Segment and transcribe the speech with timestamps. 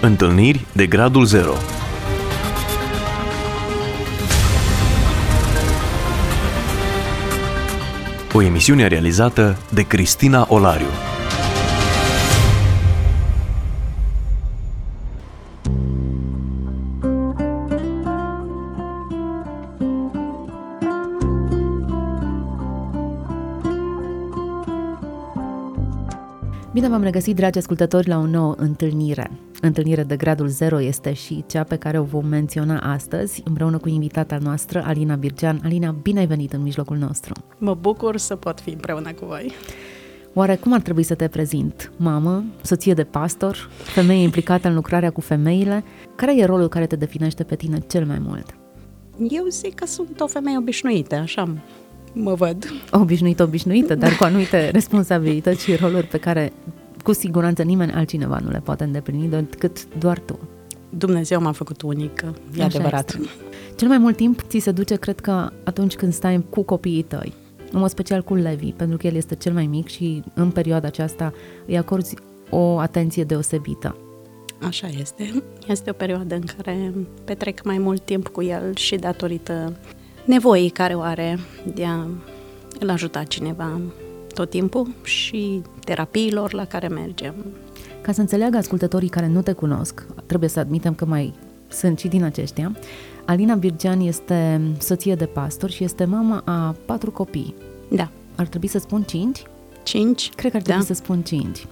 [0.00, 1.52] Întâlniri de gradul 0
[8.34, 10.86] O emisiune realizată de Cristina Olariu.
[26.72, 29.30] Bine v-am regăsit, dragi ascultători, la o nouă întâlnire.
[29.60, 33.88] Întâlnire de gradul 0 este și cea pe care o vom menționa astăzi, împreună cu
[33.88, 35.60] invitata noastră, Alina Birgean.
[35.64, 37.32] Alina, bine ai venit în mijlocul nostru!
[37.58, 39.52] Mă bucur să pot fi împreună cu voi!
[40.34, 41.92] Oare cum ar trebui să te prezint?
[41.96, 45.84] Mamă, soție de pastor, femeie implicată în lucrarea cu femeile?
[46.16, 48.54] Care e rolul care te definește pe tine cel mai mult?
[49.28, 51.54] Eu zic că sunt o femeie obișnuită, așa
[52.12, 52.72] mă văd.
[52.90, 56.52] Obișnuită, obișnuită, dar cu anumite responsabilități și roluri pe care
[57.08, 60.38] cu siguranță nimeni altcineva nu le poate îndeplini decât doar tu.
[60.90, 63.08] Dumnezeu m-a făcut unică, e Așa adevărat.
[63.08, 63.30] Este.
[63.76, 67.34] Cel mai mult timp ți se duce, cred că, atunci când stai cu copiii tăi,
[67.72, 70.86] în mod special cu Levi, pentru că el este cel mai mic și în perioada
[70.86, 71.32] aceasta
[71.66, 72.14] îi acorzi
[72.50, 73.96] o atenție deosebită.
[74.62, 75.42] Așa este.
[75.68, 76.94] Este o perioadă în care
[77.24, 79.76] petrec mai mult timp cu el și datorită
[80.24, 81.38] nevoii care o are
[81.74, 82.06] de a
[82.80, 83.80] îl ajuta cineva
[84.38, 87.34] tot timpul și terapiilor la care mergem.
[88.00, 91.34] Ca să înțeleagă ascultătorii care nu te cunosc, trebuie să admitem că mai
[91.68, 92.76] sunt și din aceștia,
[93.24, 97.54] Alina Birgean este soție de pastor și este mama a patru copii.
[97.90, 98.10] Da.
[98.36, 99.42] Ar trebui să spun cinci?
[99.82, 100.30] Cinci?
[100.34, 100.94] Cred că ar trebui da.
[100.94, 101.66] să spun cinci.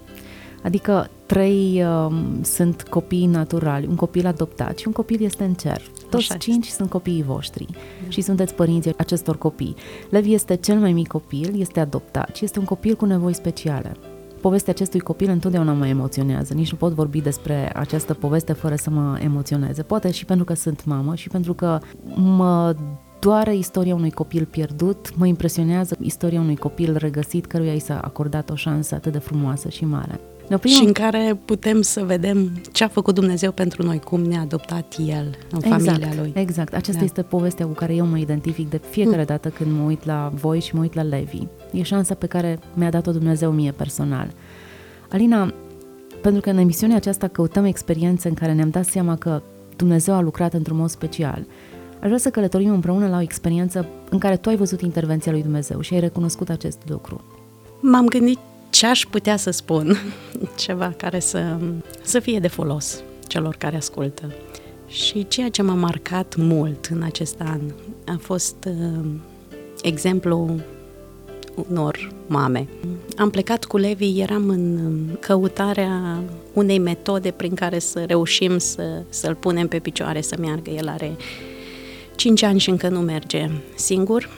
[0.63, 5.83] Adică trei um, sunt copii naturali, un copil adoptat și un copil este în cer.
[6.11, 6.77] Toți Așa cinci este.
[6.77, 7.79] sunt copiii voștri da.
[8.09, 9.75] și sunteți părinții acestor copii.
[10.11, 13.97] Levi este cel mai mic copil, este adoptat și este un copil cu nevoi speciale.
[14.41, 16.55] Povestea acestui copil întotdeauna mă emoționează.
[16.55, 19.83] Nici nu pot vorbi despre această poveste fără să mă emoționeze.
[19.83, 21.79] Poate și pentru că sunt mamă și pentru că
[22.15, 22.75] mă
[23.19, 28.51] doare istoria unui copil pierdut, mă impresionează istoria unui copil regăsit căruia i s-a acordat
[28.51, 30.21] o șansă atât de frumoasă și mare.
[30.49, 34.41] Ne și în care putem să vedem ce a făcut Dumnezeu pentru noi, cum ne-a
[34.41, 36.33] adoptat El în exact, familia Lui.
[36.35, 37.05] Exact, aceasta da.
[37.05, 39.25] este povestea cu care eu mă identific de fiecare mm.
[39.25, 41.47] dată când mă uit la voi și mă uit la Levi.
[41.73, 44.33] E șansa pe care mi-a dat-o Dumnezeu mie personal.
[45.11, 45.55] Alina,
[46.23, 49.43] pentru că în emisiunea aceasta căutăm experiențe în care ne-am dat seama că
[49.77, 51.47] Dumnezeu a lucrat într-un mod special,
[52.01, 55.43] aș vrea să călătorim împreună la o experiență în care tu ai văzut intervenția lui
[55.43, 57.21] Dumnezeu și ai recunoscut acest lucru.
[57.81, 58.39] M-am gândit
[58.77, 59.97] ce aș putea să spun,
[60.65, 61.57] ceva care să,
[62.03, 64.35] să fie de folos celor care ascultă.
[64.89, 67.61] Și ceea ce m-a marcat mult în acest an
[68.07, 69.07] a fost uh,
[69.83, 70.61] exemplu
[71.69, 72.69] unor mame.
[73.17, 76.23] Am plecat cu Levi, eram în căutarea
[76.53, 80.71] unei metode prin care să reușim să, să-l punem pe picioare să meargă.
[80.71, 81.17] El are
[82.15, 84.29] 5 ani și încă nu merge singur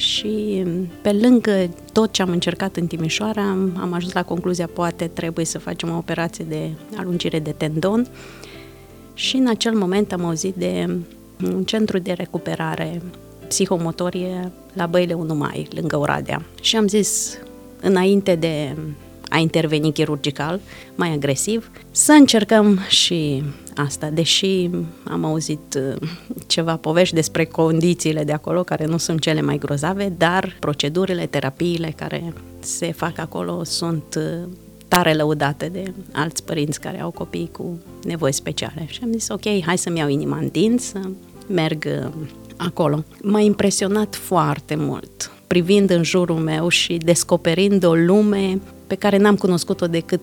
[0.00, 0.64] și
[1.02, 3.42] pe lângă tot ce am încercat în Timișoara,
[3.80, 8.06] am ajuns la concluzia poate trebuie să facem o operație de alungire de tendon
[9.14, 10.96] și în acel moment am auzit de
[11.44, 13.02] un centru de recuperare
[13.48, 16.42] psihomotorie la Băile 1 Mai, lângă Oradea.
[16.60, 17.38] Și am zis,
[17.80, 18.76] înainte de
[19.28, 20.60] a interveni chirurgical,
[20.94, 23.42] mai agresiv, să încercăm și
[23.80, 24.70] asta, deși
[25.04, 26.08] am auzit uh,
[26.46, 31.92] ceva povești despre condițiile de acolo, care nu sunt cele mai grozave, dar procedurile, terapiile
[31.96, 34.48] care se fac acolo sunt uh,
[34.88, 38.86] tare lăudate de alți părinți care au copii cu nevoi speciale.
[38.88, 41.00] Și am zis, ok, hai să-mi iau inima în dinți, să
[41.46, 42.10] merg uh,
[42.56, 43.04] acolo.
[43.22, 49.36] M-a impresionat foarte mult privind în jurul meu și descoperind o lume pe care n-am
[49.36, 50.20] cunoscut-o decât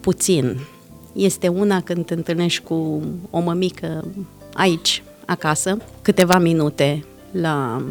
[0.00, 0.56] puțin.
[1.12, 4.04] Este una când te întâlnești cu o mămică
[4.54, 7.82] aici, acasă, câteva minute la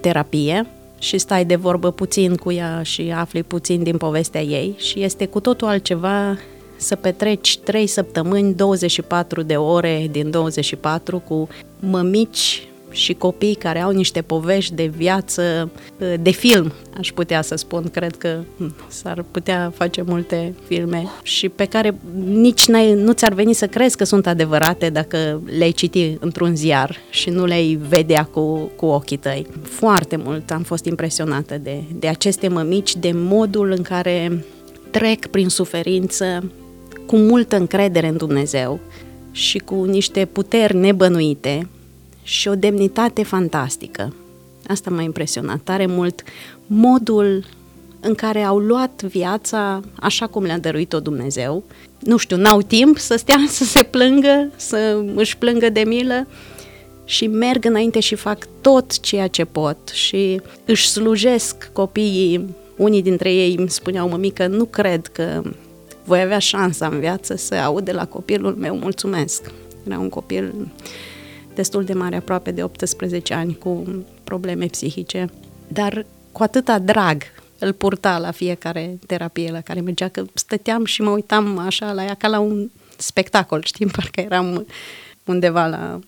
[0.00, 0.66] terapie
[0.98, 5.26] și stai de vorbă puțin cu ea și afli puțin din povestea ei și este
[5.26, 6.38] cu totul altceva
[6.76, 11.48] să petreci 3 săptămâni, 24 de ore din 24 cu
[11.80, 15.70] mămici și copii care au niște povești de viață,
[16.20, 17.88] de film, aș putea să spun.
[17.92, 21.94] Cred că hm, s-ar putea face multe filme și pe care
[22.24, 27.30] nici nu ți-ar veni să crezi că sunt adevărate dacă le-ai citi într-un ziar și
[27.30, 29.46] nu le-ai vedea cu, cu ochii tăi.
[29.62, 34.44] Foarte mult am fost impresionată de, de aceste mămici, de modul în care
[34.90, 36.52] trec prin suferință
[37.06, 38.80] cu multă încredere în Dumnezeu
[39.30, 41.68] și cu niște puteri nebănuite
[42.26, 44.14] și o demnitate fantastică.
[44.66, 46.22] Asta m-a impresionat tare mult.
[46.66, 47.44] Modul
[48.00, 51.64] în care au luat viața așa cum le-a dăruit-o Dumnezeu.
[51.98, 56.26] Nu știu, n-au timp să stea să se plângă, să își plângă de milă
[57.04, 62.54] și merg înainte și fac tot ceea ce pot și își slujesc copiii.
[62.76, 65.42] Unii dintre ei îmi spuneau, mămică, nu cred că
[66.04, 69.50] voi avea șansa în viață să aud de la copilul meu mulțumesc.
[69.86, 70.54] Era un copil
[71.56, 73.84] destul de mare, aproape de 18 ani, cu
[74.24, 75.30] probleme psihice,
[75.68, 77.22] dar cu atâta drag
[77.58, 82.04] îl purta la fiecare terapie la care mergea, că stăteam și mă uitam așa la
[82.04, 84.66] ea ca la un spectacol, știm, parcă eram
[85.24, 86.00] undeva la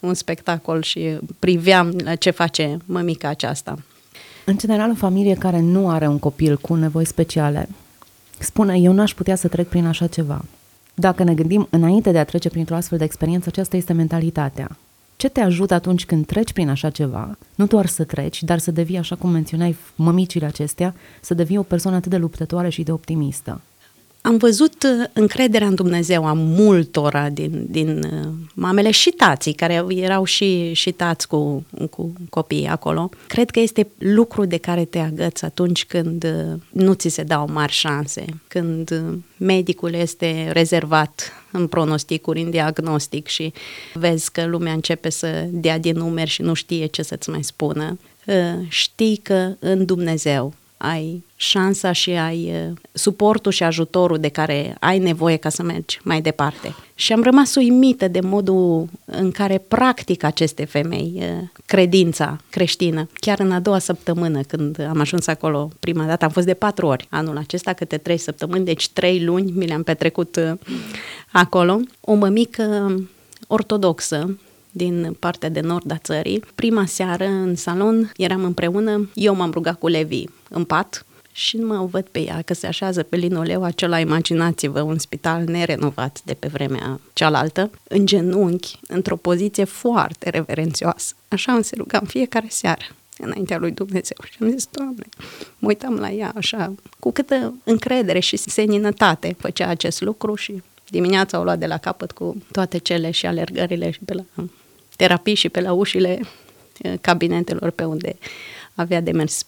[0.00, 3.78] un spectacol și priveam la ce face mămica aceasta.
[4.44, 7.68] În general, o familie care nu are un copil cu nevoi speciale
[8.42, 10.44] spune, eu n-aș putea să trec prin așa ceva.
[11.00, 14.76] Dacă ne gândim înainte de a trece printr-o astfel de experiență, aceasta este mentalitatea.
[15.16, 17.38] Ce te ajută atunci când treci prin așa ceva?
[17.54, 21.62] Nu doar să treci, dar să devii, așa cum menționai mămicile acestea, să devii o
[21.62, 23.60] persoană atât de luptătoare și de optimistă.
[24.22, 29.84] Am văzut uh, încrederea în Dumnezeu a multora din, din uh, mamele și tații, care
[29.88, 33.10] erau și, și tați cu, cu copiii acolo.
[33.26, 37.48] Cred că este lucru de care te agăți atunci când uh, nu ți se dau
[37.52, 39.02] mari șanse, când
[39.36, 43.52] medicul este rezervat în pronosticuri, în diagnostic și
[43.94, 47.98] vezi că lumea începe să dea din numeri și nu știe ce să-ți mai spună.
[48.68, 52.52] Știi că în Dumnezeu ai șansa și ai
[52.92, 56.74] suportul și ajutorul de care ai nevoie ca să mergi mai departe.
[56.94, 61.22] Și am rămas uimită de modul în care practic aceste femei
[61.66, 63.08] credința creștină.
[63.12, 66.86] Chiar în a doua săptămână, când am ajuns acolo prima dată, am fost de patru
[66.86, 70.58] ori anul acesta, câte trei săptămâni, deci trei luni mi le-am petrecut
[71.32, 71.80] acolo.
[72.00, 72.94] O mămică
[73.46, 74.38] ortodoxă,
[74.70, 76.44] din partea de nord a țării.
[76.54, 81.66] Prima seară în salon eram împreună, eu m-am rugat cu Levi în pat și nu
[81.66, 86.34] mă văd pe ea că se așează pe linoleu acela, imaginați-vă, un spital nerenovat de
[86.34, 91.14] pe vremea cealaltă, în genunchi, într-o poziție foarte reverențioasă.
[91.28, 92.84] Așa am se rugam fiecare seară
[93.18, 95.06] înaintea lui Dumnezeu și am zis, Doamne,
[95.58, 101.38] mă uitam la ea așa, cu câtă încredere și seninătate făcea acest lucru și dimineața
[101.38, 104.44] o luat de la capăt cu toate cele și alergările și pe la
[104.96, 106.20] terapii și pe la ușile
[106.78, 108.16] eh, cabinetelor pe unde
[108.74, 109.46] avea de mers.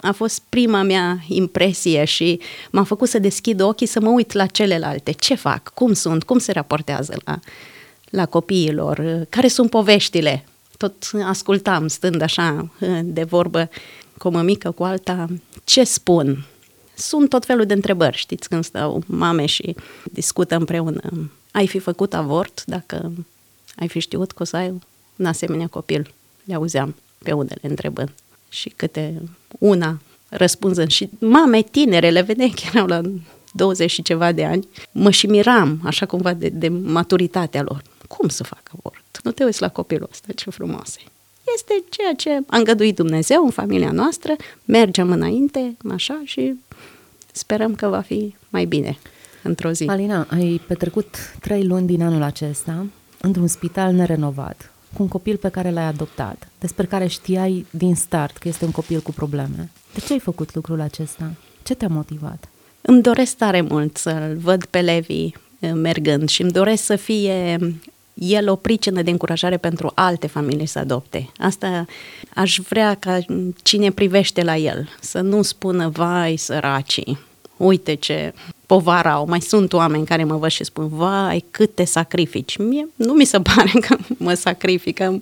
[0.00, 2.40] A fost prima mea impresie și
[2.70, 5.12] m-a făcut să deschid ochii să mă uit la celelalte.
[5.12, 5.70] Ce fac?
[5.74, 6.24] Cum sunt?
[6.24, 7.38] Cum se raportează la,
[8.10, 9.26] la copiilor?
[9.28, 10.44] Care sunt poveștile?
[10.76, 13.70] Tot ascultam, stând așa eh, de vorbă
[14.18, 15.26] cu o mămică, cu alta,
[15.64, 16.46] ce spun?
[16.94, 21.30] Sunt tot felul de întrebări, știți, când stau mame și discută împreună.
[21.50, 23.12] Ai fi făcut avort dacă
[23.76, 24.74] ai fi știut că o să ai
[25.16, 26.14] un asemenea copil?
[26.44, 28.12] Le auzeam pe unele întrebând.
[28.48, 29.22] Și câte
[29.58, 30.90] una răspunzând.
[30.90, 33.00] Și mame tinere, le vedeai că erau la
[33.52, 34.68] 20 și ceva de ani.
[34.92, 37.82] Mă și miram, așa cumva, de, de maturitatea lor.
[38.08, 39.20] Cum să fac avort?
[39.22, 41.10] Nu te uiți la copilul ăsta, ce frumos e
[41.54, 46.54] este ceea ce a îngăduit Dumnezeu în familia noastră, mergem înainte, așa, și
[47.32, 48.98] sperăm că va fi mai bine
[49.42, 49.84] într-o zi.
[49.86, 52.86] Alina, ai petrecut trei luni din anul acesta
[53.20, 58.36] într-un spital nerenovat, cu un copil pe care l-ai adoptat, despre care știai din start
[58.36, 59.70] că este un copil cu probleme.
[59.94, 61.30] De ce ai făcut lucrul acesta?
[61.62, 62.48] Ce te-a motivat?
[62.80, 67.58] Îmi doresc tare mult să-l văd pe Levi eh, mergând și îmi doresc să fie
[68.14, 71.30] el o pricină de încurajare pentru alte familii să adopte.
[71.38, 71.86] Asta
[72.34, 73.18] aș vrea ca
[73.62, 77.18] cine privește la el să nu spună, vai, săracii,
[77.58, 78.32] uite ce
[78.66, 79.26] povară au.
[79.28, 82.56] Mai sunt oameni care mă văd și spun, vai, cât te sacrifici.
[82.56, 85.20] Mie nu mi se pare că mă sacrifică.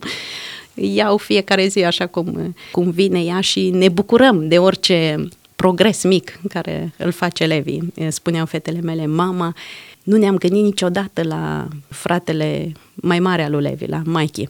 [0.75, 6.41] Iau fiecare zi așa cum, cum vine ea și ne bucurăm de orice progres mic
[6.49, 7.79] care îl face Levi.
[8.09, 9.55] Spuneau fetele mele, mama,
[10.03, 14.49] nu ne-am gândit niciodată la fratele mai mare al lui Levi, la Mikey.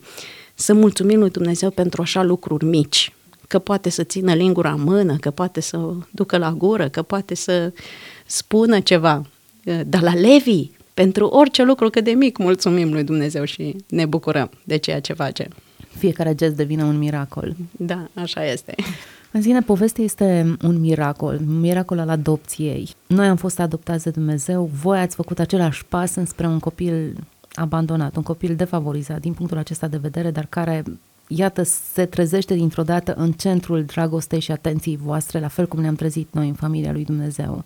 [0.55, 3.13] Să mulțumim lui Dumnezeu pentru așa lucruri mici,
[3.49, 7.35] că poate să țină lingura în mână, că poate să ducă la gură, că poate
[7.35, 7.73] să
[8.27, 9.27] spună ceva.
[9.87, 14.51] Dar la Levi, pentru orice lucru cât de mic, mulțumim lui Dumnezeu și ne bucurăm
[14.65, 15.49] de ceea ce face.
[15.89, 17.57] Fiecare gest devine un miracol.
[17.71, 18.75] Da, așa este.
[19.31, 22.89] În sine, povestea este un miracol, un miracol al adopției.
[23.07, 27.17] Noi am fost adoptați de Dumnezeu, voi ați făcut același pas înspre un copil
[27.55, 30.83] abandonat, un copil defavorizat din punctul acesta de vedere, dar care,
[31.29, 35.95] iată, se trezește dintr-o dată în centrul dragostei și atenției voastre, la fel cum ne-am
[35.95, 37.65] trezit noi în familia lui Dumnezeu.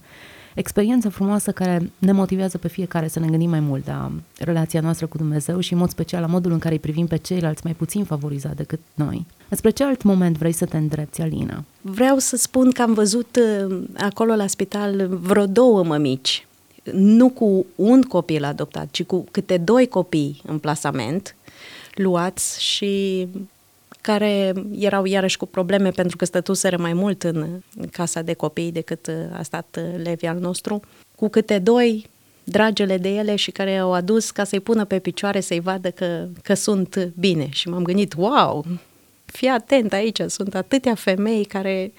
[0.54, 5.06] experiență frumoasă care ne motivează pe fiecare să ne gândim mai mult la relația noastră
[5.06, 7.74] cu Dumnezeu și în mod special la modul în care îi privim pe ceilalți mai
[7.74, 9.26] puțin favorizat decât noi.
[9.50, 11.64] Spre ce alt moment vrei să te îndrepți, Alina?
[11.80, 16.46] Vreau să spun că am văzut uh, acolo la spital vreo două mămici,
[16.92, 21.34] nu cu un copil adoptat, ci cu câte doi copii în plasament,
[21.94, 23.26] luați și
[24.00, 27.46] care erau iarăși cu probleme pentru că stătuseră mai mult în
[27.90, 30.80] casa de copii decât uh, a stat uh, Levi al nostru,
[31.14, 32.08] cu câte doi
[32.44, 36.26] dragele de ele și care au adus ca să-i pună pe picioare să-i vadă că,
[36.42, 37.48] că sunt bine.
[37.50, 38.64] Și m-am gândit, wow,
[39.24, 41.92] fii atent aici, sunt atâtea femei care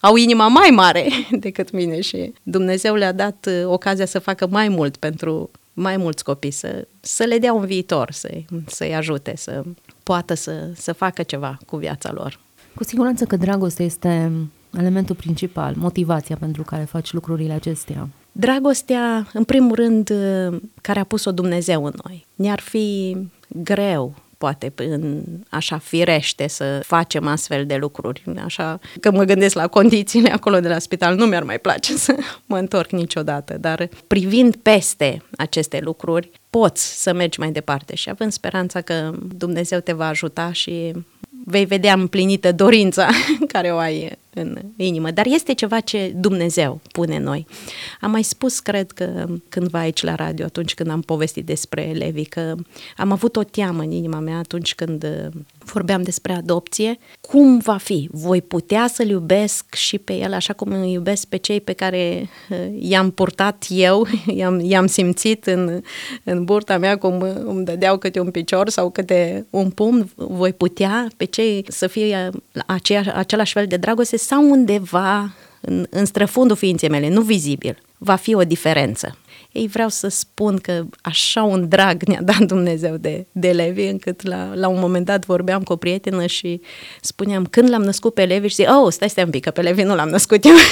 [0.00, 4.68] au inima mai mare decât mine și Dumnezeu le-a dat uh, ocazia să facă mai
[4.68, 8.30] mult pentru mai mulți copii, să, să le dea un viitor, să,
[8.66, 9.62] să-i ajute, să
[10.02, 12.40] poată să, să facă ceva cu viața lor.
[12.74, 14.32] Cu siguranță că dragostea este
[14.78, 18.08] elementul principal, motivația pentru care faci lucrurile acestea.
[18.32, 20.12] Dragostea, în primul rând,
[20.80, 22.26] care a pus-o Dumnezeu în noi.
[22.34, 23.16] Ne-ar fi
[23.48, 28.22] greu poate în așa firește să facem astfel de lucruri.
[28.44, 32.14] Așa că mă gândesc la condițiile acolo de la spital, nu mi-ar mai place să
[32.50, 38.32] mă întorc niciodată, dar privind peste aceste lucruri, poți să mergi mai departe și având
[38.32, 40.92] speranța că Dumnezeu te va ajuta și
[41.44, 43.08] vei vedea împlinită dorința
[43.52, 45.10] care o ai în inimă.
[45.10, 47.46] Dar este ceva ce Dumnezeu pune în noi.
[48.00, 52.24] Am mai spus, cred că cândva aici la radio, atunci când am povestit despre Levi,
[52.24, 52.54] că
[52.96, 55.30] am avut o teamă în inima mea atunci când
[55.64, 58.08] vorbeam despre adopție, cum va fi?
[58.12, 62.28] Voi putea să-l iubesc și pe el așa cum îi iubesc pe cei pe care
[62.50, 64.06] uh, i-am purtat eu,
[64.38, 65.80] i-am, i-am simțit în,
[66.24, 71.08] în burta mea cum îmi dădeau câte un picior sau câte un pumn, voi putea
[71.16, 72.30] pe cei să fie
[72.66, 78.14] aceeași, același fel de dragoste sau undeva în, în străfundul ființei mele, nu vizibil, va
[78.14, 79.16] fi o diferență.
[79.52, 84.22] Ei, vreau să spun că așa un drag ne-a dat Dumnezeu de, de Levi, încât
[84.22, 86.60] la, la un moment dat vorbeam cu o prietenă și
[87.00, 89.60] spuneam, când l-am născut pe Levi și zic, oh, stai, stai un pic, că pe
[89.60, 90.52] Levi nu l-am născut eu.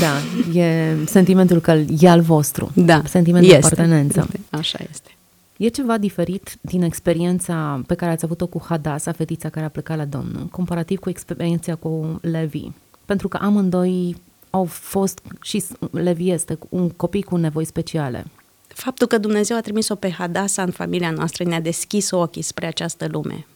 [0.00, 0.16] Da,
[0.60, 1.70] e sentimentul că
[2.00, 2.70] e al vostru.
[2.74, 4.28] Da, Sentimentul este, de apartenență.
[4.32, 5.10] Este, așa este.
[5.56, 9.96] E ceva diferit din experiența pe care ați avut-o cu Hadasa, fetița care a plecat
[9.96, 12.68] la Domnul, comparativ cu experiența cu Levi?
[13.04, 14.16] Pentru că amândoi
[14.50, 18.24] au fost și Levi este un copii cu nevoi speciale.
[18.66, 23.06] Faptul că Dumnezeu a trimis-o pe Hadasa în familia noastră ne-a deschis ochii spre această
[23.10, 23.46] lume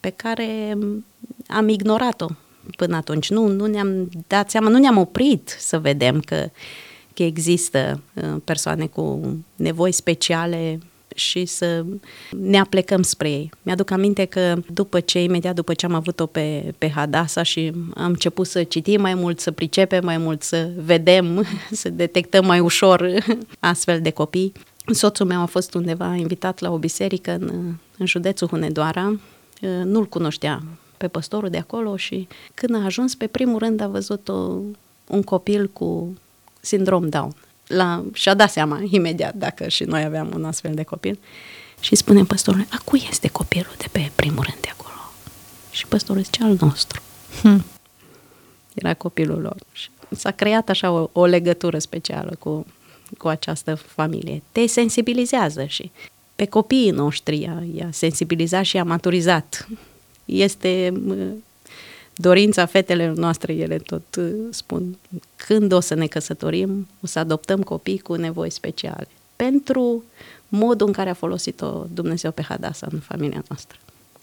[0.00, 0.78] pe care
[1.46, 2.26] am ignorat-o
[2.76, 3.30] până atunci.
[3.30, 6.50] Nu, nu ne-am dat seama, nu ne-am oprit să vedem că,
[7.14, 9.20] că există uh, persoane cu
[9.56, 10.78] nevoi speciale
[11.18, 11.84] și să
[12.30, 13.50] ne aplecăm spre ei.
[13.62, 18.06] Mi-aduc aminte că după ce, imediat după ce am avut-o pe, pe Hadasa și am
[18.06, 23.10] început să citim mai mult, să pricepem mai mult, să vedem, să detectăm mai ușor
[23.60, 24.52] astfel de copii,
[24.86, 29.20] soțul meu a fost undeva invitat la o biserică în, în județul Hunedoara,
[29.84, 30.62] nu-l cunoștea
[30.96, 34.58] pe păstorul de acolo și când a ajuns, pe primul rând a văzut o,
[35.08, 36.14] un copil cu
[36.60, 37.34] sindrom Down
[37.68, 41.18] la, și-a dat seama imediat dacă și noi aveam un astfel de copil.
[41.80, 44.94] Și spune păstorul, a cui este copilul de pe primul rând de acolo?
[45.70, 47.02] Și păstorul zice, al nostru.
[47.42, 47.64] Hmm.
[48.74, 49.56] Era copilul lor.
[49.72, 52.66] Și s-a creat așa o, o legătură specială cu,
[53.18, 54.42] cu această familie.
[54.52, 55.90] Te sensibilizează și
[56.36, 59.68] pe copiii noștri i-a, i-a sensibilizat și i-a maturizat.
[60.24, 60.92] Este
[62.20, 64.96] dorința fetele noastre, ele tot uh, spun,
[65.36, 69.08] când o să ne căsătorim, o să adoptăm copii cu nevoi speciale.
[69.36, 70.04] Pentru
[70.48, 73.78] modul în care a folosit-o Dumnezeu pe Hadasa în familia noastră.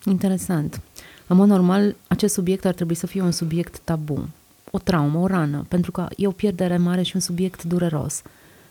[0.06, 0.82] Interesant.
[1.28, 4.30] În mod normal, acest subiect ar trebui să fie un subiect tabu,
[4.72, 8.22] o traumă, o rană, pentru că e o pierdere mare și un subiect dureros.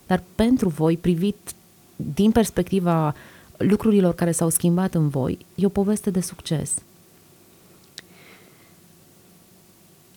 [0.06, 1.36] Dar pentru voi, privit
[1.96, 3.14] din perspectiva
[3.56, 6.74] lucrurilor care s-au schimbat în voi, e o poveste de succes.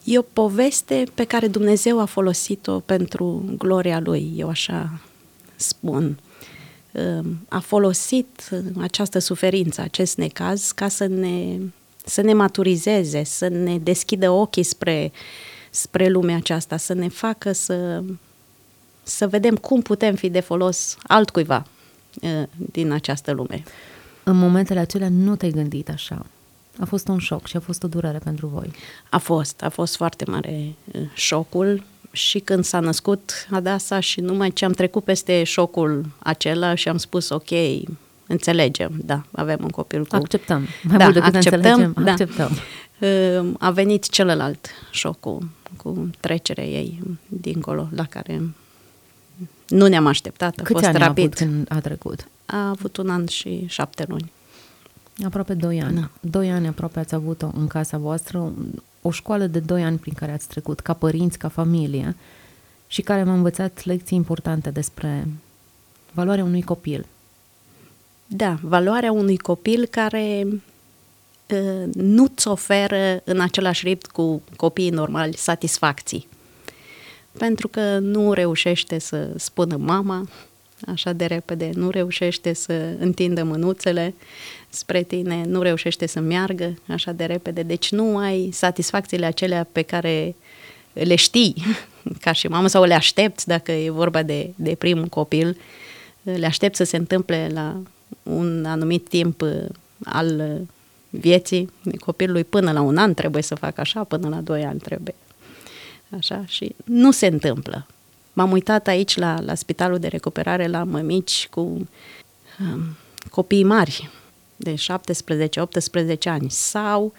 [0.10, 5.00] E o poveste pe care Dumnezeu a folosit-o pentru gloria Lui, eu așa
[5.56, 6.20] spun.
[6.92, 11.60] Ehm, a folosit această suferință, acest necaz, ca să ne,
[12.06, 15.12] să ne maturizeze, să ne deschidă ochii spre,
[15.70, 18.04] spre lumea aceasta, să ne facă să,
[19.04, 21.66] să vedem cum putem fi de folos altcuiva
[22.56, 23.64] din această lume.
[24.24, 26.26] În momentele acelea nu te-ai gândit așa.
[26.80, 28.72] A fost un șoc și a fost o durere pentru voi.
[29.10, 34.52] A fost, a fost foarte mare uh, șocul și când s-a născut Adasa și numai
[34.52, 37.50] ce am trecut peste șocul acela și am spus ok,
[38.28, 40.16] înțelegem, da, avem un copil cu...
[40.16, 42.12] Acceptăm, mai da, mult decât acceptăm, înțelegem, da.
[42.12, 42.52] acceptăm.
[43.00, 48.42] Uh, a venit celălalt șocul cu trecerea ei dincolo, la care
[49.68, 51.24] nu ne-am așteptat, a Câți fost ani rapid.
[51.24, 52.28] a avut când a trecut?
[52.46, 54.32] A avut un an și șapte luni.
[55.26, 56.00] Aproape doi ani.
[56.00, 56.10] Da.
[56.20, 58.54] Doi ani aproape ați avut-o în casa voastră,
[59.02, 62.16] o școală de doi ani prin care ați trecut, ca părinți, ca familie,
[62.88, 65.28] și care m-a învățat lecții importante despre
[66.14, 67.06] valoarea unui copil.
[68.28, 76.28] Da, valoarea unui copil care uh, nu-ți oferă în același ritm cu copiii normali satisfacții.
[77.38, 80.28] Pentru că nu reușește să spună mama
[80.86, 84.14] așa de repede, nu reușește să întindă mânuțele
[84.70, 89.82] spre tine, nu reușește să meargă așa de repede, deci nu ai satisfacțiile acelea pe
[89.82, 90.36] care
[90.94, 91.56] le știi
[92.24, 95.58] ca și mamă sau le aștepți dacă e vorba de, de primul copil,
[96.22, 97.82] le aștepți să se întâmple la
[98.24, 99.66] un anumit timp uh,
[100.04, 100.68] al uh,
[101.10, 101.70] vieții
[102.00, 102.44] copilului.
[102.44, 105.16] Până la un an trebuie să facă așa, până la doi ani trebuie.
[106.18, 107.88] Așa și nu se întâmplă.
[108.38, 112.98] M-am uitat aici la, la spitalul de recuperare la mămici cu um,
[113.30, 114.10] copii mari
[114.56, 117.14] de 17-18 ani sau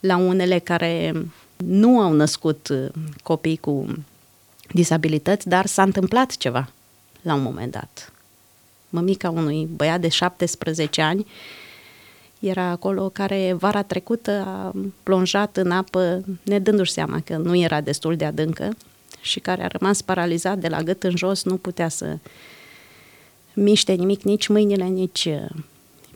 [0.00, 1.12] la unele care
[1.56, 2.88] nu au născut uh,
[3.22, 3.86] copii cu
[4.72, 6.68] disabilități, dar s-a întâmplat ceva
[7.22, 8.12] la un moment dat.
[8.88, 11.26] Mămica unui băiat de 17 ani
[12.38, 18.16] era acolo care vara trecută a plonjat în apă nedându-și seama că nu era destul
[18.16, 18.76] de adâncă
[19.26, 22.18] și care a rămas paralizat de la gât în jos, nu putea să
[23.54, 25.48] miște nimic, nici mâinile, nici uh,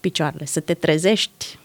[0.01, 0.45] picioarele.
[0.45, 1.59] Să te trezești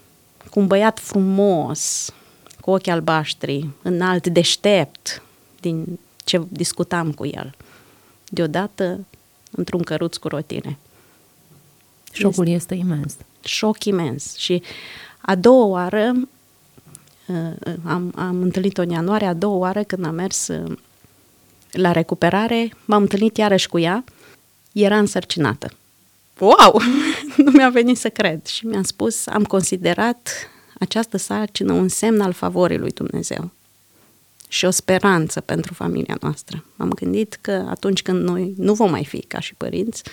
[0.50, 2.14] cu un băiat frumos,
[2.62, 5.22] cu ochi albaștri, înalt, deștept,
[5.60, 7.56] din ce discutam cu el.
[8.30, 9.06] Deodată,
[9.52, 10.78] într-un căruț cu rotine.
[12.12, 13.16] Șocul este, este imens.
[13.44, 14.36] Șoc imens.
[14.36, 14.62] Și
[15.22, 16.14] a doua oară,
[17.28, 20.78] uh, am, am întâlnit-o în ianuarie, a doua oară când am mers uh,
[21.76, 24.04] la recuperare, m-am întâlnit iarăși cu ea,
[24.72, 25.72] era însărcinată.
[26.40, 26.82] Wow!
[27.44, 28.46] nu mi-a venit să cred.
[28.46, 33.52] Și mi-a spus, am considerat această sarcină un semn al favorii lui Dumnezeu
[34.48, 36.64] și o speranță pentru familia noastră.
[36.78, 40.04] Am gândit că atunci când noi nu vom mai fi ca și părinți,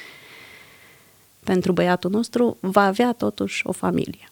[1.44, 4.30] pentru băiatul nostru va avea totuși o familie.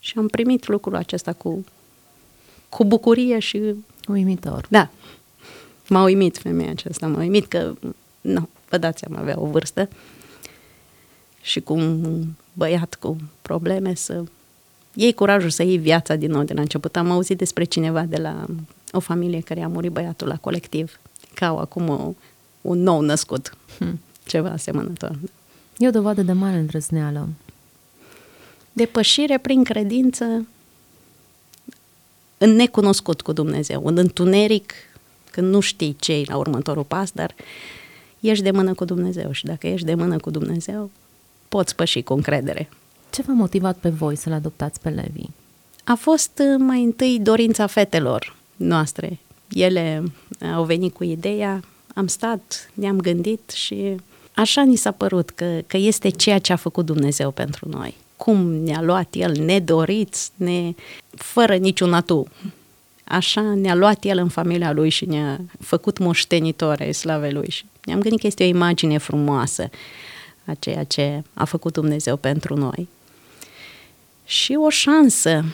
[0.00, 1.64] Și am primit lucrul acesta cu,
[2.68, 3.74] cu bucurie și...
[4.08, 4.66] Uimitor.
[4.68, 4.90] Da.
[5.88, 7.74] M-a uimit femeia aceasta, m-a uimit că,
[8.20, 9.88] nu, vă dați seama, avea o vârstă
[11.42, 14.24] și cu un băiat cu probleme să
[14.94, 16.96] iei curajul să iei viața din nou de la început.
[16.96, 18.46] Am auzit despre cineva de la
[18.92, 21.00] o familie care a murit băiatul la colectiv,
[21.34, 22.14] ca au acum o,
[22.60, 24.00] un nou născut, hmm.
[24.26, 25.18] ceva asemănător.
[25.78, 27.28] E o dovadă de mare îndrăzneală.
[28.72, 30.46] Depășire prin credință
[32.38, 34.72] în necunoscut cu Dumnezeu, în întuneric,
[35.30, 37.34] când nu știi ce la următorul pas, dar
[38.20, 40.90] ești de mână cu Dumnezeu și dacă ești de mână cu Dumnezeu,
[41.48, 42.68] poți păși cu încredere.
[43.10, 45.24] Ce v-a motivat pe voi să-l adoptați pe Levi?
[45.84, 49.18] A fost uh, mai întâi dorința fetelor noastre.
[49.48, 50.02] Ele
[50.54, 51.60] au venit cu ideea,
[51.94, 53.96] am stat, ne-am gândit și
[54.34, 57.96] așa ni s-a părut că, că este ceea ce a făcut Dumnezeu pentru noi.
[58.16, 60.72] Cum ne-a luat El nedoriți, ne,
[61.10, 62.28] fără niciun atu.
[63.08, 67.50] Așa ne-a luat El în familia Lui și ne-a făcut moștenitoare slave Lui.
[67.50, 69.70] Și ne-am gândit că este o imagine frumoasă
[70.44, 72.88] a ceea ce a făcut Dumnezeu pentru noi.
[74.24, 75.44] Și o șansă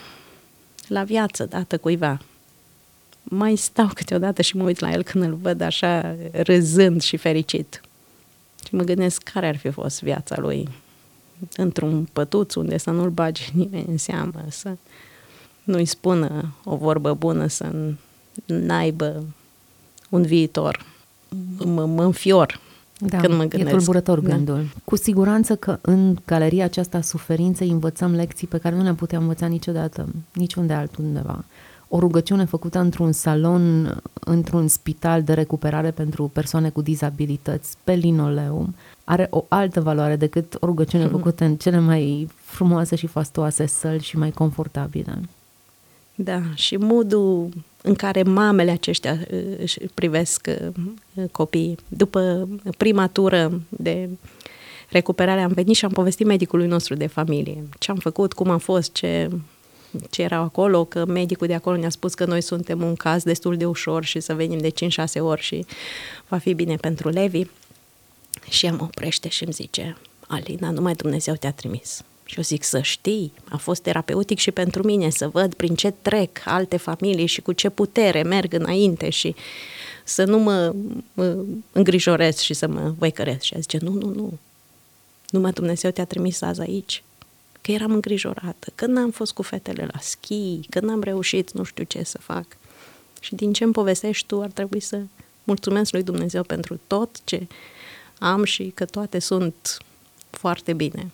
[0.88, 2.20] la viață dată cuiva.
[3.22, 7.80] Mai stau câteodată și mă uit la el când îl văd așa râzând și fericit.
[8.66, 10.68] Și mă gândesc care ar fi fost viața lui
[11.56, 14.76] într-un pătuț unde să nu-l bage nimeni în seamă, să
[15.64, 17.72] nu-i spună o vorbă bună, să
[18.46, 19.24] n-aibă
[20.08, 20.86] un viitor.
[21.64, 22.60] Mă, mă înfior
[22.98, 23.72] da, când mă gândesc.
[23.72, 24.34] E tulburător da.
[24.34, 24.66] gândul.
[24.84, 29.18] Cu siguranță că în galeria aceasta a suferinței învățăm lecții pe care nu le-am putea
[29.18, 31.44] învăța niciodată, niciunde altundeva.
[31.88, 38.74] O rugăciune făcută într-un salon, într-un spital de recuperare pentru persoane cu dizabilități, pe linoleum,
[39.04, 44.02] are o altă valoare decât o rugăciune făcută în cele mai frumoase și fastoase săli
[44.02, 45.20] și mai confortabile.
[46.14, 47.48] Da, și modul
[47.82, 50.46] în care mamele aceștia uh, își privesc
[51.14, 51.76] uh, copiii.
[51.88, 54.08] După prima tură de
[54.88, 57.68] recuperare am venit și am povestit medicului nostru de familie.
[57.78, 59.30] Ce am făcut, cum am fost, ce,
[60.10, 63.56] ce era acolo, că medicul de acolo ne-a spus că noi suntem un caz destul
[63.56, 64.72] de ușor și să venim de 5-6
[65.18, 65.64] ori și
[66.28, 67.46] va fi bine pentru Levi.
[68.48, 69.96] Și el mă oprește și îmi zice,
[70.26, 72.04] Alina, numai Dumnezeu te-a trimis.
[72.34, 75.94] Și eu zic să știi, a fost terapeutic și pentru mine să văd prin ce
[76.02, 79.34] trec alte familii și cu ce putere merg înainte și
[80.04, 80.74] să nu mă,
[81.12, 81.36] mă
[81.72, 83.42] îngrijorez și să mă văicăresc.
[83.42, 84.38] Și a zice, nu, nu, nu,
[85.30, 87.02] numai Dumnezeu te-a trimis azi aici.
[87.60, 91.84] Că eram îngrijorată, că n-am fost cu fetele la schi, că n-am reușit nu știu
[91.84, 92.46] ce să fac.
[93.20, 95.00] Și din ce îmi povestești tu, ar trebui să
[95.44, 97.46] mulțumesc lui Dumnezeu pentru tot ce
[98.18, 99.78] am și că toate sunt
[100.30, 101.10] foarte bine.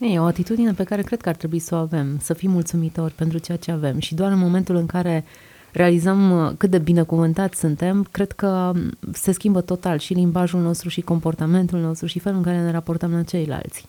[0.00, 3.12] E o atitudine pe care cred că ar trebui să o avem, să fim mulțumitori
[3.12, 5.24] pentru ceea ce avem și doar în momentul în care
[5.72, 8.72] realizăm uh, cât de binecuvântați suntem, cred că
[9.12, 13.12] se schimbă total și limbajul nostru și comportamentul nostru și felul în care ne raportăm
[13.12, 13.86] la ceilalți.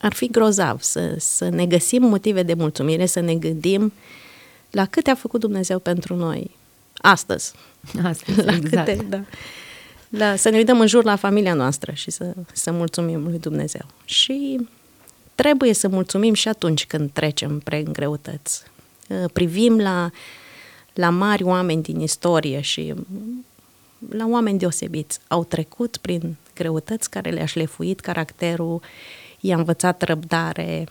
[0.00, 3.92] Ar fi grozav să, să ne găsim motive de mulțumire, să ne gândim
[4.70, 6.50] la câte a făcut Dumnezeu pentru noi
[6.96, 7.52] astăzi.
[8.02, 8.86] Astăzi, la exact.
[8.86, 9.20] câte, da.
[10.08, 13.86] La, să ne uităm în jur la familia noastră și să, să mulțumim lui Dumnezeu.
[14.04, 14.68] Și
[15.42, 18.62] trebuie să mulțumim și atunci când trecem prin greutăți.
[19.32, 20.10] Privim la,
[20.92, 22.94] la mari oameni din istorie și
[24.10, 25.18] la oameni deosebiți.
[25.28, 28.82] Au trecut prin greutăți care le-a șlefuit caracterul,
[29.40, 30.86] i-a învățat răbdare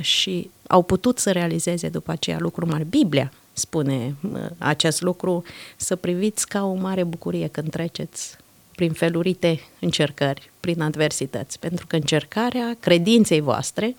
[0.00, 2.84] și au putut să realizeze după aceea lucruri mari.
[2.84, 4.14] Biblia spune
[4.58, 5.42] acest lucru,
[5.76, 8.36] să priviți ca o mare bucurie când treceți
[8.76, 13.96] prin felurite încercări, prin adversități, pentru că încercarea credinței voastre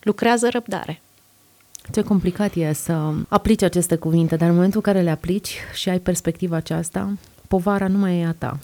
[0.00, 1.00] lucrează răbdare.
[1.92, 5.88] Ce complicat e să aplici aceste cuvinte, dar în momentul în care le aplici și
[5.88, 7.12] ai perspectiva aceasta,
[7.48, 8.58] povara nu mai e a ta.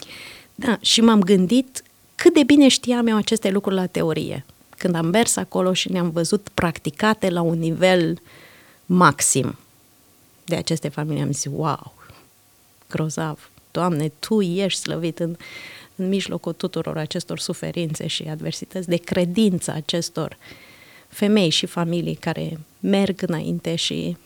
[0.55, 1.83] Da, și m-am gândit
[2.14, 4.44] cât de bine știam eu aceste lucruri la teorie.
[4.79, 8.18] Când am mers acolo și ne-am văzut practicate la un nivel
[8.87, 9.59] maxim
[10.44, 11.94] de aceste familii, am zis, wow,
[12.88, 15.37] grozav, Doamne, Tu ești slăvit în,
[15.96, 20.37] în mijlocul tuturor acestor suferințe și adversități, de credință acestor
[21.09, 24.16] femei și familii care merg înainte și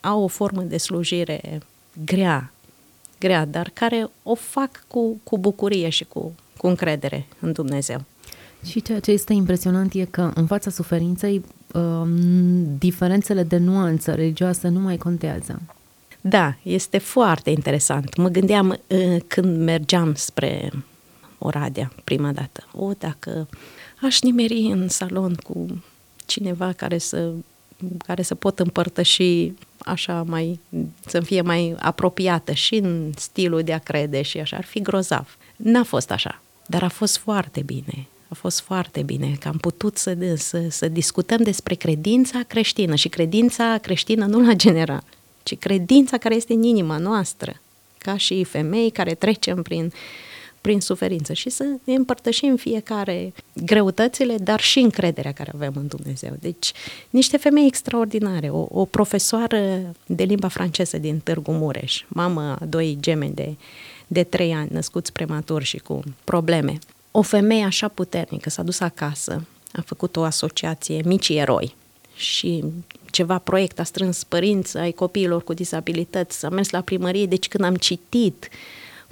[0.00, 1.60] au o formă de slujire
[2.04, 2.52] grea,
[3.20, 8.04] grea, dar care o fac cu, cu bucurie și cu, cu încredere în Dumnezeu.
[8.64, 14.68] Și ceea ce este impresionant e că în fața suferinței um, diferențele de nuanță religioasă
[14.68, 15.62] nu mai contează.
[16.20, 18.16] Da, este foarte interesant.
[18.16, 20.70] Mă gândeam uh, când mergeam spre
[21.38, 23.48] Oradea prima dată, o, dacă
[24.02, 25.82] aș nimeri în salon cu
[26.26, 27.30] cineva care să,
[28.06, 30.60] care să pot împărtăși așa mai,
[31.06, 35.36] să fie mai apropiată și în stilul de a crede și așa, ar fi grozav.
[35.56, 38.06] N-a fost așa, dar a fost foarte bine.
[38.28, 43.08] A fost foarte bine că am putut să, să, să discutăm despre credința creștină și
[43.08, 45.02] credința creștină nu la general,
[45.48, 47.60] ci credința care este în inima noastră,
[47.98, 49.92] ca și femei care trecem prin,
[50.60, 53.32] prin suferință și să ne împărtășim fiecare
[53.64, 56.36] greutățile, dar și încrederea care avem în Dumnezeu.
[56.40, 56.72] Deci,
[57.10, 62.96] niște femei extraordinare, o, o profesoară de limba franceză din Târgu Mureș, mamă a doi
[63.00, 63.56] gemeni de,
[64.06, 66.78] de trei ani, născuți prematur și cu probleme.
[67.10, 71.74] O femeie așa puternică s-a dus acasă, a făcut o asociație Micii Eroi
[72.16, 72.64] și
[73.10, 77.64] ceva proiect, a strâns părinți ai copiilor cu disabilități, a mers la primărie, deci când
[77.64, 78.48] am citit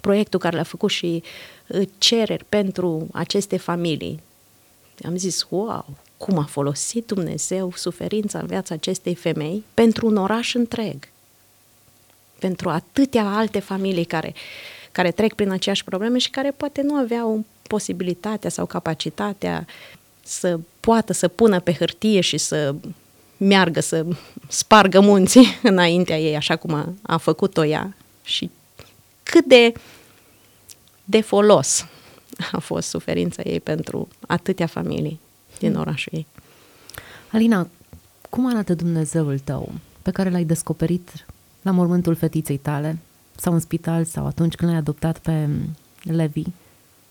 [0.01, 1.23] proiectul care l-a făcut și
[1.69, 4.21] uh, cereri pentru aceste familii,
[5.05, 5.85] am zis, wow,
[6.17, 11.09] cum a folosit Dumnezeu suferința în viața acestei femei pentru un oraș întreg,
[12.39, 14.35] pentru atâtea alte familii care,
[14.93, 19.67] care trec prin aceeași probleme și care poate nu aveau posibilitatea sau capacitatea
[20.23, 22.75] să poată să pună pe hârtie și să
[23.37, 24.07] meargă să
[24.49, 28.51] spargă munții înaintea ei, așa cum a, a făcut-o ea și
[29.22, 29.72] cât de,
[31.05, 31.87] de folos
[32.53, 35.20] a fost suferința ei pentru atâtea familii
[35.59, 35.81] din hmm.
[35.81, 36.27] orașul ei.
[37.33, 37.68] Alina,
[38.31, 39.72] cum arată Dumnezeul tău
[40.03, 41.27] pe care l-ai descoperit
[41.62, 42.99] la mormântul fetiței tale
[43.37, 45.49] sau în spital sau atunci când l-ai adoptat pe
[46.03, 46.42] Levi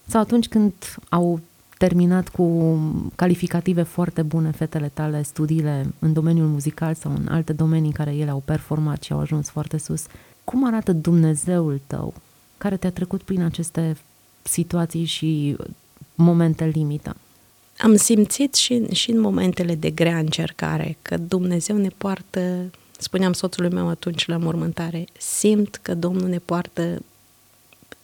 [0.08, 0.74] sau atunci când
[1.10, 1.40] au
[1.78, 2.78] terminat cu
[3.16, 8.16] calificative foarte bune fetele tale, studiile în domeniul muzical sau în alte domenii în care
[8.16, 10.06] ele au performat și au ajuns foarte sus.
[10.44, 12.14] Cum arată Dumnezeul tău
[12.58, 13.98] care te-a trecut prin aceste
[14.42, 15.58] situații și
[16.16, 17.16] momente limită?
[17.78, 23.70] Am simțit și, și în momentele de grea încercare că Dumnezeu ne poartă, spuneam soțului
[23.70, 27.02] meu atunci la mormântare, simt că Domnul ne poartă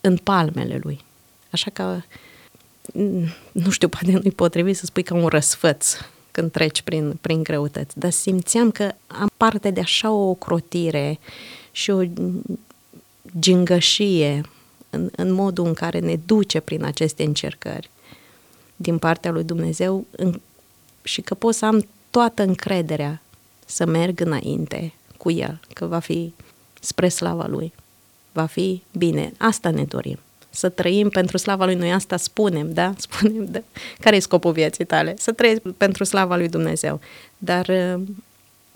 [0.01, 0.99] în palmele Lui.
[1.51, 2.01] Așa că
[3.51, 5.95] nu știu, poate nu-i potrivit să spui ca un răsfăț
[6.31, 11.19] când treci prin, prin greutăți, dar simțeam că am parte de așa o crotire
[11.71, 12.01] și o
[13.39, 14.41] gingășie
[14.89, 17.89] în, în modul în care ne duce prin aceste încercări
[18.75, 20.41] din partea lui Dumnezeu, în,
[21.03, 23.21] și că pot să am toată încrederea
[23.65, 26.33] să merg înainte cu el, că va fi
[26.79, 27.73] spre slava lui.
[28.31, 29.33] Va fi bine.
[29.37, 30.19] Asta ne dorim.
[30.53, 31.75] Să trăim pentru slava lui.
[31.75, 32.93] Noi asta spunem, da?
[33.07, 33.59] Spunem, da.
[33.99, 35.13] Care e scopul vieții tale?
[35.17, 36.99] Să trăiești pentru slava lui Dumnezeu.
[37.37, 38.01] Dar uh,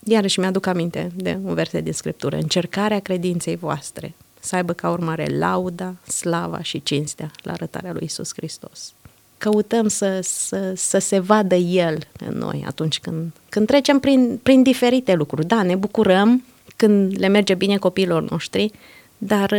[0.03, 2.35] iarăși mi-aduc aminte de un verset din Scriptură.
[2.35, 4.13] Încercarea credinței voastre
[4.45, 8.93] să aibă ca urmare lauda, slava și cinstea la arătarea lui Isus Hristos.
[9.38, 14.63] Căutăm să, să, să se vadă El în noi atunci când, când trecem prin, prin
[14.63, 15.47] diferite lucruri.
[15.47, 16.43] Da, ne bucurăm
[16.75, 18.71] când le merge bine copiilor noștri,
[19.17, 19.51] dar,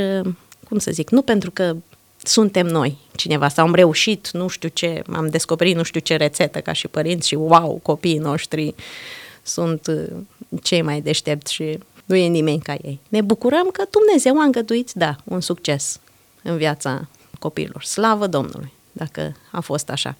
[0.69, 1.77] cum să zic, nu pentru că
[2.27, 6.61] suntem noi cineva sau am reușit, nu știu ce, am descoperit nu știu ce rețetă
[6.61, 8.75] ca și părinți și wow, copiii noștri
[9.43, 10.07] sunt uh,
[10.63, 13.01] cei mai deștepți și nu e nimeni ca ei.
[13.09, 16.01] Ne bucurăm că Dumnezeu a îngăduit, da, un succes
[16.43, 17.09] în viața
[17.39, 17.83] copiilor.
[17.83, 20.17] Slavă Domnului, dacă a fost așa.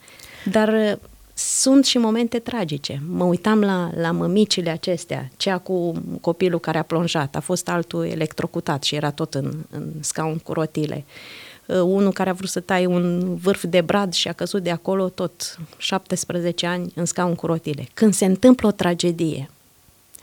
[0.51, 0.93] Dar uh,
[1.33, 3.01] sunt și momente tragice.
[3.07, 8.05] Mă uitam la, la mămicile acestea, cea cu copilul care a plonjat, a fost altul
[8.05, 11.05] electrocutat și era tot în, în scaun cu rotile.
[11.05, 14.71] Uh, unul care a vrut să taie un vârf de brad și a căzut de
[14.71, 17.87] acolo tot 17 ani în scaun cu rotile.
[17.93, 19.49] Când se întâmplă o tragedie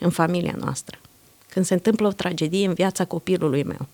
[0.01, 0.99] în familia noastră,
[1.49, 3.87] când se întâmplă o tragedie în viața copilului meu.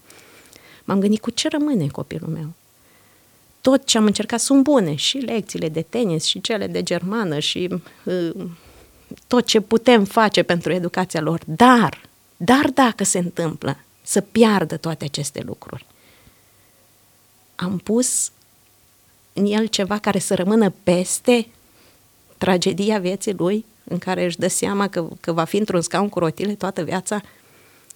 [0.85, 2.53] M-am gândit cu ce rămâne copilul meu.
[3.61, 7.69] Tot ce am încercat sunt bune, și lecțiile de tenis, și cele de germană, și
[8.05, 8.31] uh,
[9.27, 11.41] tot ce putem face pentru educația lor.
[11.47, 12.01] Dar,
[12.37, 15.87] dar dacă se întâmplă să piardă toate aceste lucruri,
[17.63, 18.31] am pus
[19.33, 21.47] în el ceva care să rămână peste
[22.39, 26.19] tragedia vieții lui, în care își dă seama că, că va fi într-un scaun cu
[26.19, 27.21] rotile toată viața,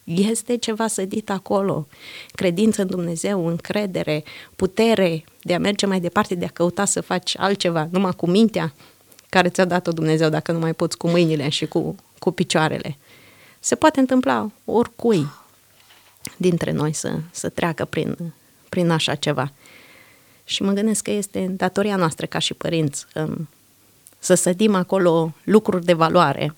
[0.05, 1.87] este ceva sădit acolo.
[2.33, 4.25] Credință în Dumnezeu, încredere,
[4.57, 8.75] putere de a merge mai departe, de a căuta să faci altceva, numai cu mintea
[9.29, 12.97] care ți-a dat-o Dumnezeu, dacă nu mai poți cu mâinile și cu, cu picioarele.
[13.61, 15.27] Se poate întâmpla oricui
[16.37, 18.35] dintre noi să, să treacă prin,
[18.75, 19.53] prin așa ceva.
[20.45, 23.49] Și mă gândesc că este datoria noastră ca și părinți um,
[24.19, 26.55] să sădim acolo lucruri de valoare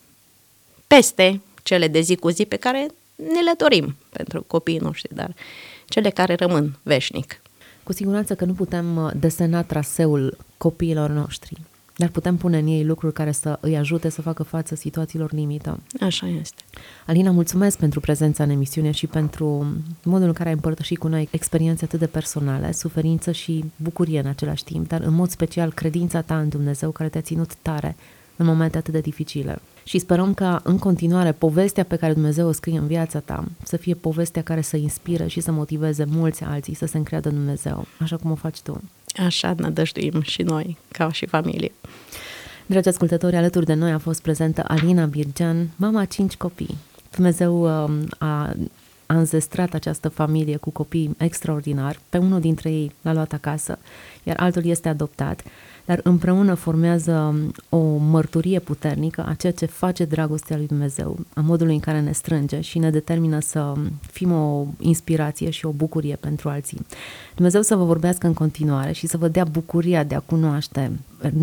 [0.87, 5.35] peste cele de zi cu zi pe care ne le dorim pentru copiii noștri, dar
[5.87, 7.41] cele care rămân veșnic.
[7.83, 11.57] Cu siguranță că nu putem uh, desena traseul copiilor noștri,
[11.97, 15.81] dar putem pune în ei lucruri care să îi ajute să facă față situațiilor limită.
[16.01, 16.63] Așa este.
[17.07, 19.67] Alina, mulțumesc pentru prezența în emisiune și pentru
[20.03, 24.27] modul în care ai împărtășit cu noi experiențe atât de personale, suferință și bucurie în
[24.27, 27.97] același timp, dar în mod special credința ta în Dumnezeu care te-a ținut tare
[28.37, 32.53] în momente atât de dificile și sperăm ca în continuare povestea pe care Dumnezeu o
[32.53, 36.75] scrie în viața ta să fie povestea care să inspire și să motiveze mulți alții
[36.75, 38.81] să se încreadă în Dumnezeu, așa cum o faci tu.
[39.17, 41.73] Așa nădăjduim și noi, ca și familie.
[42.67, 46.77] Dragi ascultători, alături de noi a fost prezentă Alina Birgean, mama a cinci copii.
[47.11, 48.53] Dumnezeu um, a
[49.07, 52.01] a înzestrat această familie cu copii extraordinari.
[52.09, 53.79] Pe unul dintre ei l-a luat acasă,
[54.23, 55.43] iar altul este adoptat
[55.87, 57.35] dar împreună formează
[57.69, 62.13] o mărturie puternică a ceea ce face dragostea lui Dumnezeu, a modului în care ne
[62.13, 66.87] strânge și ne determină să fim o inspirație și o bucurie pentru alții.
[67.35, 70.93] Dumnezeu să vă vorbească în continuare și să vă dea bucuria de a cunoaște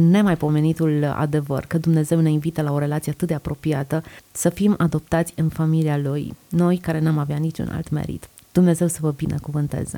[0.10, 5.34] nemaipomenitul adevăr, că Dumnezeu ne invită la o relație atât de apropiată, să fim adoptați
[5.36, 8.30] în familia Lui, noi care n-am avea niciun alt merit.
[8.52, 9.98] Dumnezeu să vă binecuvânteze!